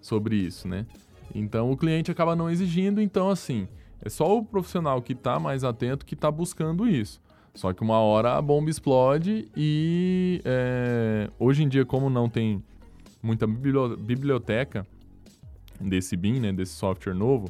sobre 0.00 0.36
isso, 0.36 0.68
né? 0.68 0.86
Então 1.34 1.70
o 1.70 1.76
cliente 1.76 2.10
acaba 2.10 2.36
não 2.36 2.50
exigindo, 2.50 3.00
então 3.00 3.30
assim, 3.30 3.66
é 4.00 4.08
só 4.08 4.36
o 4.36 4.44
profissional 4.44 5.00
que 5.00 5.12
está 5.12 5.40
mais 5.40 5.64
atento 5.64 6.04
que 6.04 6.14
está 6.14 6.30
buscando 6.30 6.88
isso. 6.88 7.20
Só 7.54 7.72
que 7.72 7.82
uma 7.82 7.98
hora 8.00 8.36
a 8.36 8.42
bomba 8.42 8.68
explode 8.68 9.48
e 9.56 10.40
é, 10.44 11.30
hoje 11.38 11.62
em 11.62 11.68
dia, 11.68 11.84
como 11.84 12.10
não 12.10 12.28
tem 12.28 12.62
muita 13.22 13.46
biblioteca 13.46 14.86
desse 15.80 16.16
BIM, 16.16 16.40
né, 16.40 16.52
desse 16.52 16.72
software 16.72 17.14
novo, 17.14 17.48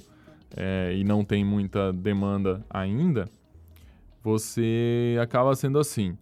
é, 0.57 0.95
e 0.95 1.03
não 1.05 1.25
tem 1.25 1.45
muita 1.45 1.93
demanda 1.93 2.65
ainda, 2.69 3.29
você 4.23 5.19
acaba 5.21 5.55
sendo 5.57 5.79
assim. 5.79 6.17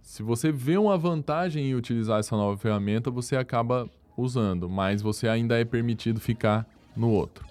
Se 0.00 0.22
você 0.22 0.50
vê 0.50 0.78
uma 0.78 0.96
vantagem 0.96 1.70
em 1.70 1.74
utilizar 1.74 2.20
essa 2.20 2.36
nova 2.36 2.56
ferramenta, 2.56 3.10
você 3.10 3.36
acaba 3.36 3.88
usando, 4.16 4.68
mas 4.68 5.02
você 5.02 5.28
ainda 5.28 5.58
é 5.58 5.64
permitido 5.64 6.18
ficar 6.18 6.66
no 6.96 7.10
outro, 7.10 7.46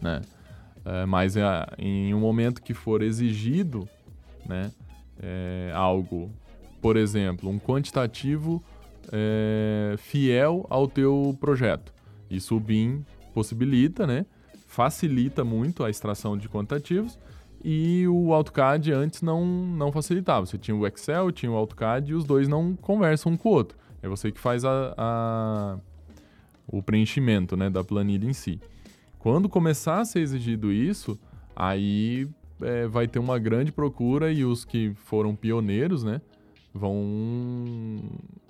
né? 0.00 0.22
É, 0.84 1.04
mas 1.04 1.36
é, 1.36 1.66
em 1.78 2.14
um 2.14 2.20
momento 2.20 2.62
que 2.62 2.72
for 2.72 3.02
exigido 3.02 3.88
né, 4.46 4.70
é, 5.20 5.70
algo, 5.74 6.30
por 6.80 6.96
exemplo, 6.96 7.48
um 7.50 7.58
quantitativo 7.58 8.62
é, 9.12 9.94
fiel 9.98 10.66
ao 10.68 10.86
teu 10.86 11.36
projeto. 11.40 11.92
Isso 12.30 12.56
o 12.56 12.60
BIM 12.60 13.04
possibilita, 13.32 14.06
né? 14.06 14.26
facilita 14.66 15.42
muito 15.42 15.84
a 15.84 15.88
extração 15.88 16.36
de 16.36 16.48
quantitativos 16.48 17.18
e 17.64 18.06
o 18.08 18.34
AutoCAD 18.34 18.92
antes 18.92 19.22
não, 19.22 19.46
não 19.46 19.90
facilitava. 19.90 20.44
Você 20.44 20.58
tinha 20.58 20.76
o 20.76 20.86
Excel, 20.86 21.32
tinha 21.32 21.50
o 21.50 21.56
AutoCAD 21.56 22.10
e 22.10 22.14
os 22.14 22.24
dois 22.24 22.46
não 22.46 22.76
conversam 22.76 23.32
um 23.32 23.36
com 23.36 23.48
o 23.48 23.52
outro. 23.52 23.78
É 24.02 24.08
você 24.08 24.30
que 24.30 24.38
faz 24.38 24.64
a, 24.64 24.94
a 24.98 25.78
o 26.68 26.82
preenchimento 26.82 27.56
né, 27.56 27.70
da 27.70 27.82
planilha 27.82 28.26
em 28.26 28.32
si. 28.32 28.60
Quando 29.18 29.48
começar 29.48 30.00
a 30.00 30.04
ser 30.04 30.20
exigido 30.20 30.70
isso, 30.70 31.18
aí 31.54 32.28
é, 32.62 32.86
vai 32.86 33.06
ter 33.06 33.18
uma 33.18 33.38
grande 33.38 33.72
procura 33.72 34.32
e 34.32 34.44
os 34.44 34.64
que 34.64 34.92
foram 34.94 35.34
pioneiros, 35.34 36.02
né, 36.02 36.20
vão, 36.72 38.02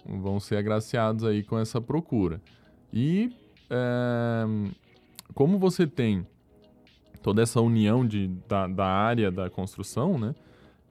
vão 0.04 0.40
ser 0.40 0.56
agraciados 0.56 1.24
aí 1.24 1.42
com 1.42 1.58
essa 1.58 1.80
procura. 1.80 2.40
E 2.92 3.32
é, 3.70 4.44
como 5.34 5.58
você 5.58 5.86
tem 5.86 6.26
toda 7.22 7.42
essa 7.42 7.60
união 7.60 8.06
de, 8.06 8.28
da, 8.48 8.66
da 8.66 8.86
área 8.86 9.30
da 9.30 9.50
construção, 9.50 10.18
né, 10.18 10.34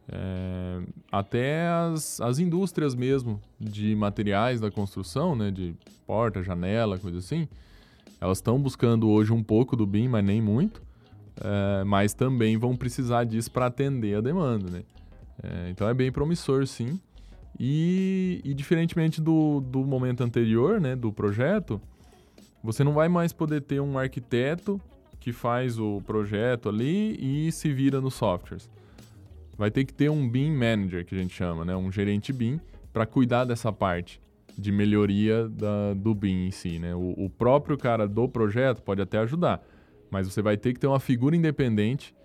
é, 0.08 0.82
até 1.12 1.68
as, 1.68 2.22
as 2.22 2.38
indústrias 2.38 2.94
mesmo 2.94 3.42
de 3.60 3.96
materiais 3.96 4.62
da 4.62 4.70
construção, 4.70 5.36
né, 5.36 5.50
de 5.50 5.74
porta, 6.06 6.44
janela, 6.44 7.00
coisa 7.00 7.18
assim, 7.18 7.48
elas 8.22 8.38
estão 8.38 8.60
buscando 8.60 9.10
hoje 9.10 9.34
um 9.34 9.44
pouco 9.44 9.76
do 9.76 9.86
BIM, 9.86 10.08
mas 10.08 10.24
nem 10.24 10.42
muito, 10.42 10.82
é, 11.42 11.84
mas 11.84 12.14
também 12.14 12.58
vão 12.58 12.76
precisar 12.76 13.24
disso 13.24 13.52
para 13.52 13.68
atender 13.68 14.18
a 14.18 14.22
demanda, 14.22 14.70
né? 14.70 14.84
É, 15.44 15.70
então 15.70 15.88
é 15.88 15.94
bem 15.94 16.12
promissor, 16.12 16.66
sim. 16.66 17.00
E, 17.60 18.42
e, 18.44 18.54
diferentemente 18.54 19.22
do, 19.22 19.62
do 19.62 19.86
momento 19.86 20.24
anterior, 20.24 20.82
né, 20.82 20.96
do 20.96 21.12
projeto, 21.12 21.80
você 22.62 22.84
não 22.84 22.94
vai 22.94 23.08
mais 23.08 23.32
poder 23.32 23.62
ter 23.62 23.80
um 23.80 23.98
arquiteto 23.98 24.80
que 25.20 25.32
faz 25.32 25.80
o 25.80 26.02
projeto 26.06 26.68
ali 26.68 27.18
e 27.48 27.52
se 27.52 27.72
vira 27.72 28.02
nos 28.02 28.14
softwares 28.16 28.70
vai 29.58 29.72
ter 29.72 29.86
que 29.86 29.94
ter 29.94 30.10
um 30.10 30.28
BIM 30.28 30.52
Manager, 30.52 31.06
que 31.06 31.16
a 31.16 31.18
gente 31.18 31.34
chama, 31.34 31.66
né? 31.66 31.76
um 31.76 31.92
gerente 31.92 32.34
BIM, 32.34 32.60
para 32.92 33.06
cuidar 33.06 33.46
dessa 33.46 33.72
parte 33.72 34.22
de 34.58 34.72
melhoria 34.72 35.50
da, 35.50 35.94
do 35.94 36.14
BIM 36.14 36.48
em 36.48 36.52
si. 36.52 36.80
Né? 36.80 36.94
O, 36.96 37.14
o, 37.26 37.30
próprio 37.30 37.78
cara 37.78 38.08
do 38.08 38.28
projeto 38.28 38.82
pode 38.82 39.02
até 39.02 39.18
ajudar, 39.20 39.66
mas 40.16 40.32
você 40.32 40.42
vai 40.42 40.56
ter 40.56 40.72
que 40.72 40.80
ter 40.80 40.88
uma 40.88 41.00
figura 41.00 41.36
independente 41.36 42.16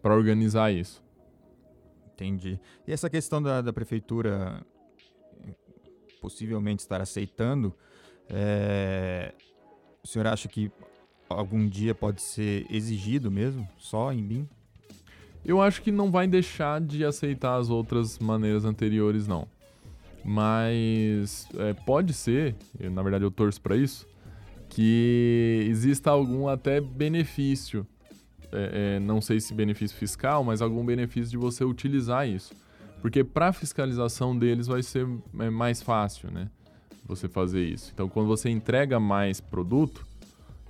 para 0.00 0.14
organizar 0.14 0.72
isso. 0.72 1.04
Entendi. 2.14 2.58
E 2.88 2.92
essa 2.92 3.10
questão 3.10 3.42
da, 3.42 3.60
da 3.60 3.70
prefeitura 3.70 4.64
possivelmente 6.22 6.80
estar 6.80 7.02
aceitando, 7.02 7.74
é... 8.30 9.34
o 10.02 10.08
senhor 10.08 10.26
acha 10.26 10.48
que 10.48 10.72
algum 11.28 11.68
dia 11.68 11.94
pode 11.94 12.22
ser 12.22 12.64
exigido 12.70 13.30
mesmo, 13.30 13.68
só 13.76 14.10
em 14.10 14.24
BIM? 14.24 14.48
Eu 15.44 15.60
acho 15.60 15.82
que 15.82 15.92
não 15.92 16.10
vai 16.10 16.26
deixar 16.26 16.80
de 16.80 17.04
aceitar 17.04 17.56
as 17.56 17.68
outras 17.68 18.18
maneiras 18.18 18.64
anteriores, 18.64 19.26
não. 19.26 19.46
Mas 20.24 21.46
é, 21.58 21.74
pode 21.74 22.14
ser, 22.14 22.56
eu, 22.80 22.90
na 22.90 23.02
verdade 23.02 23.22
eu 23.22 23.30
torço 23.30 23.60
para 23.60 23.76
isso, 23.76 24.06
que 24.74 25.66
exista 25.68 26.10
algum 26.10 26.48
até 26.48 26.80
benefício. 26.80 27.86
É, 28.52 28.96
é, 28.96 29.00
não 29.00 29.20
sei 29.20 29.40
se 29.40 29.52
benefício 29.54 29.96
fiscal, 29.96 30.42
mas 30.44 30.62
algum 30.62 30.84
benefício 30.84 31.30
de 31.30 31.36
você 31.36 31.64
utilizar 31.64 32.28
isso. 32.28 32.54
Porque 33.00 33.22
para 33.22 33.52
fiscalização 33.52 34.36
deles 34.36 34.66
vai 34.66 34.82
ser 34.82 35.06
é, 35.38 35.50
mais 35.50 35.82
fácil, 35.82 36.30
né? 36.30 36.50
Você 37.06 37.28
fazer 37.28 37.64
isso. 37.64 37.90
Então, 37.92 38.08
quando 38.08 38.26
você 38.26 38.48
entrega 38.48 38.98
mais 38.98 39.40
produto, 39.40 40.06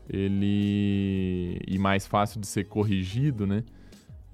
ele 0.08 1.60
e 1.66 1.78
mais 1.78 2.06
fácil 2.06 2.40
de 2.40 2.46
ser 2.46 2.64
corrigido, 2.64 3.46
né? 3.46 3.62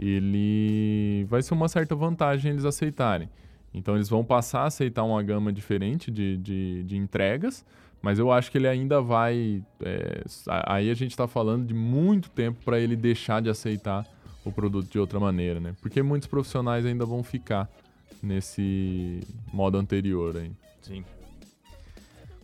ele 0.00 1.26
vai 1.28 1.42
ser 1.42 1.52
uma 1.52 1.68
certa 1.68 1.94
vantagem 1.94 2.52
eles 2.52 2.64
aceitarem. 2.64 3.28
Então 3.72 3.94
eles 3.94 4.08
vão 4.08 4.24
passar 4.24 4.62
a 4.62 4.66
aceitar 4.66 5.04
uma 5.04 5.22
gama 5.22 5.52
diferente 5.52 6.10
de, 6.10 6.38
de, 6.38 6.82
de 6.84 6.96
entregas, 6.96 7.64
mas 8.02 8.18
eu 8.18 8.32
acho 8.32 8.50
que 8.50 8.58
ele 8.58 8.68
ainda 8.68 9.00
vai. 9.00 9.62
É, 9.82 10.22
aí 10.66 10.90
a 10.90 10.94
gente 10.94 11.10
está 11.10 11.28
falando 11.28 11.66
de 11.66 11.74
muito 11.74 12.30
tempo 12.30 12.64
para 12.64 12.78
ele 12.78 12.96
deixar 12.96 13.42
de 13.42 13.50
aceitar 13.50 14.06
o 14.44 14.50
produto 14.50 14.90
de 14.90 14.98
outra 14.98 15.20
maneira, 15.20 15.60
né? 15.60 15.74
Porque 15.80 16.02
muitos 16.02 16.28
profissionais 16.28 16.86
ainda 16.86 17.04
vão 17.04 17.22
ficar 17.22 17.68
nesse 18.22 19.20
modo 19.52 19.78
anterior 19.78 20.36
aí. 20.36 20.50
Sim. 20.82 21.04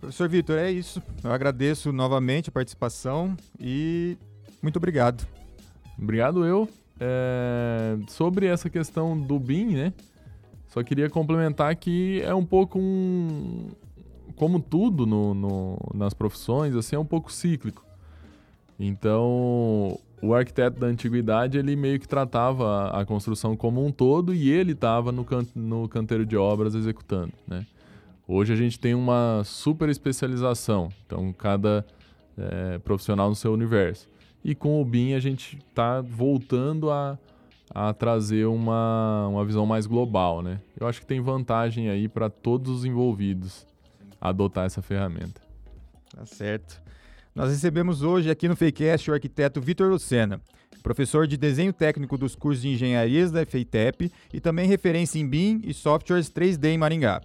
Professor 0.01 0.29
Vitor, 0.29 0.59
é 0.59 0.71
isso. 0.71 1.03
Eu 1.25 1.33
agradeço 1.33 1.93
novamente 1.93 2.51
a 2.51 2.53
participação 2.53 3.37
e 3.59 4.17
muito 4.63 4.77
obrigado. 4.77 5.27
Obrigado 5.99 6.45
eu. 6.45 6.69
É, 6.99 7.97
sobre 8.09 8.47
essa 8.47 8.71
questão 8.71 9.19
do 9.19 9.39
BIM, 9.39 9.75
né? 9.75 9.93
Só 10.69 10.83
queria 10.83 11.09
complementar 11.09 11.75
que 11.77 12.21
é 12.23 12.35
um 12.35 12.45
pouco 12.45 12.79
um. 12.79 13.69
Como 14.37 14.61
tudo 14.61 15.07
no, 15.07 15.35
no, 15.35 15.79
nas 15.95 16.15
profissões, 16.15 16.77
assim, 16.77 16.95
é 16.95 16.99
um 16.99 17.05
pouco 17.05 17.33
cíclico. 17.33 17.85
Então, 18.79 19.99
o 20.21 20.35
arquiteto 20.35 20.79
da 20.79 20.87
antiguidade, 20.87 21.59
ele 21.59 21.75
meio 21.75 21.99
que 21.99 22.07
tratava 22.07 22.91
a, 22.91 23.01
a 23.01 23.07
construção 23.07 23.57
como 23.57 23.85
um 23.85 23.91
todo 23.91 24.35
e 24.35 24.51
ele 24.51 24.73
estava 24.73 25.11
no, 25.11 25.25
can, 25.25 25.47
no 25.55 25.89
canteiro 25.89 26.25
de 26.25 26.37
obras 26.37 26.75
executando, 26.75 27.33
né? 27.47 27.67
Hoje 28.29 28.53
a 28.53 28.57
gente 28.57 28.79
tem 28.79 28.93
uma 28.93 29.43
super 29.45 29.89
especialização, 29.89 30.89
então 31.07 31.33
cada 31.33 31.87
é, 32.37 32.79
profissional 32.79 33.29
no 33.29 33.37
seu 33.37 33.53
universo. 33.53 34.09
E 34.45 34.55
com 34.55 34.81
o 34.81 34.85
BIM 34.85 35.15
a 35.15 35.21
gente 35.21 35.59
está 35.59 36.01
voltando 36.01 36.91
a, 36.91 37.19
a 37.71 37.93
trazer 37.95 38.47
uma, 38.47 39.29
uma 39.29 39.45
visão 39.45 39.65
mais 39.65 39.87
global, 39.87 40.43
né? 40.43 40.61
Eu 40.79 40.87
acho 40.87 41.01
que 41.01 41.07
tem 41.07 41.21
vantagem 41.21 41.89
aí 41.89 42.09
para 42.09 42.29
todos 42.29 42.71
os 42.71 42.85
envolvidos 42.85 43.66
adotar 44.21 44.67
essa 44.67 44.83
ferramenta. 44.83 45.41
Tá 46.15 46.25
certo. 46.27 46.81
Nós 47.35 47.51
recebemos 47.51 48.03
hoje 48.03 48.31
aqui 48.31 48.49
no 48.49 48.57
Fakecast 48.57 49.11
o 49.11 49.15
arquiteto 49.15 49.61
Vitor 49.61 49.91
Lucena, 49.91 50.41
professor 50.83 51.27
de 51.27 51.37
desenho 51.37 51.73
técnico 51.73 52.17
dos 52.17 52.35
cursos 52.35 52.63
de 52.63 52.69
engenharias 52.69 53.31
da 53.31 53.45
FEITEP 53.45 54.11
e 54.33 54.41
também 54.41 54.67
referência 54.67 55.19
em 55.19 55.29
BIM 55.29 55.61
e 55.65 55.75
softwares 55.75 56.31
3D 56.31 56.67
em 56.67 56.79
Maringá. 56.79 57.21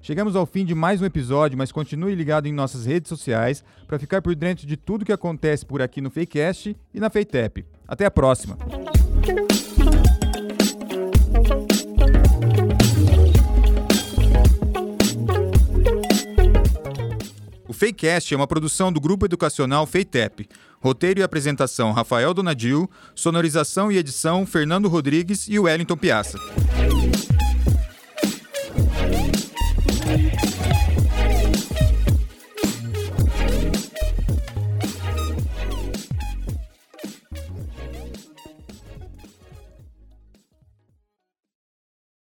Chegamos 0.00 0.34
ao 0.34 0.44
fim 0.46 0.64
de 0.64 0.74
mais 0.74 1.00
um 1.00 1.04
episódio, 1.04 1.56
mas 1.56 1.70
continue 1.70 2.14
ligado 2.16 2.46
em 2.46 2.52
nossas 2.52 2.86
redes 2.86 3.08
sociais 3.08 3.62
para 3.86 4.00
ficar 4.00 4.20
por 4.20 4.34
dentro 4.34 4.66
de 4.66 4.76
tudo 4.76 5.04
que 5.04 5.12
acontece 5.12 5.64
por 5.64 5.80
aqui 5.80 6.00
no 6.00 6.10
Fakecast 6.10 6.76
e 6.92 6.98
na 6.98 7.08
Feitep. 7.08 7.64
Até 7.86 8.04
a 8.04 8.10
próxima! 8.10 8.58
O 17.82 17.84
Fakecast 17.84 18.32
é 18.32 18.36
uma 18.36 18.46
produção 18.46 18.92
do 18.92 19.00
Grupo 19.00 19.26
Educacional 19.26 19.84
Feitep. 19.86 20.48
Roteiro 20.80 21.18
e 21.18 21.22
apresentação 21.24 21.90
Rafael 21.90 22.32
Donadil, 22.32 22.88
sonorização 23.12 23.90
e 23.90 23.98
edição 23.98 24.46
Fernando 24.46 24.88
Rodrigues 24.88 25.48
e 25.48 25.58
Wellington 25.58 25.96
Piaça. 25.96 26.38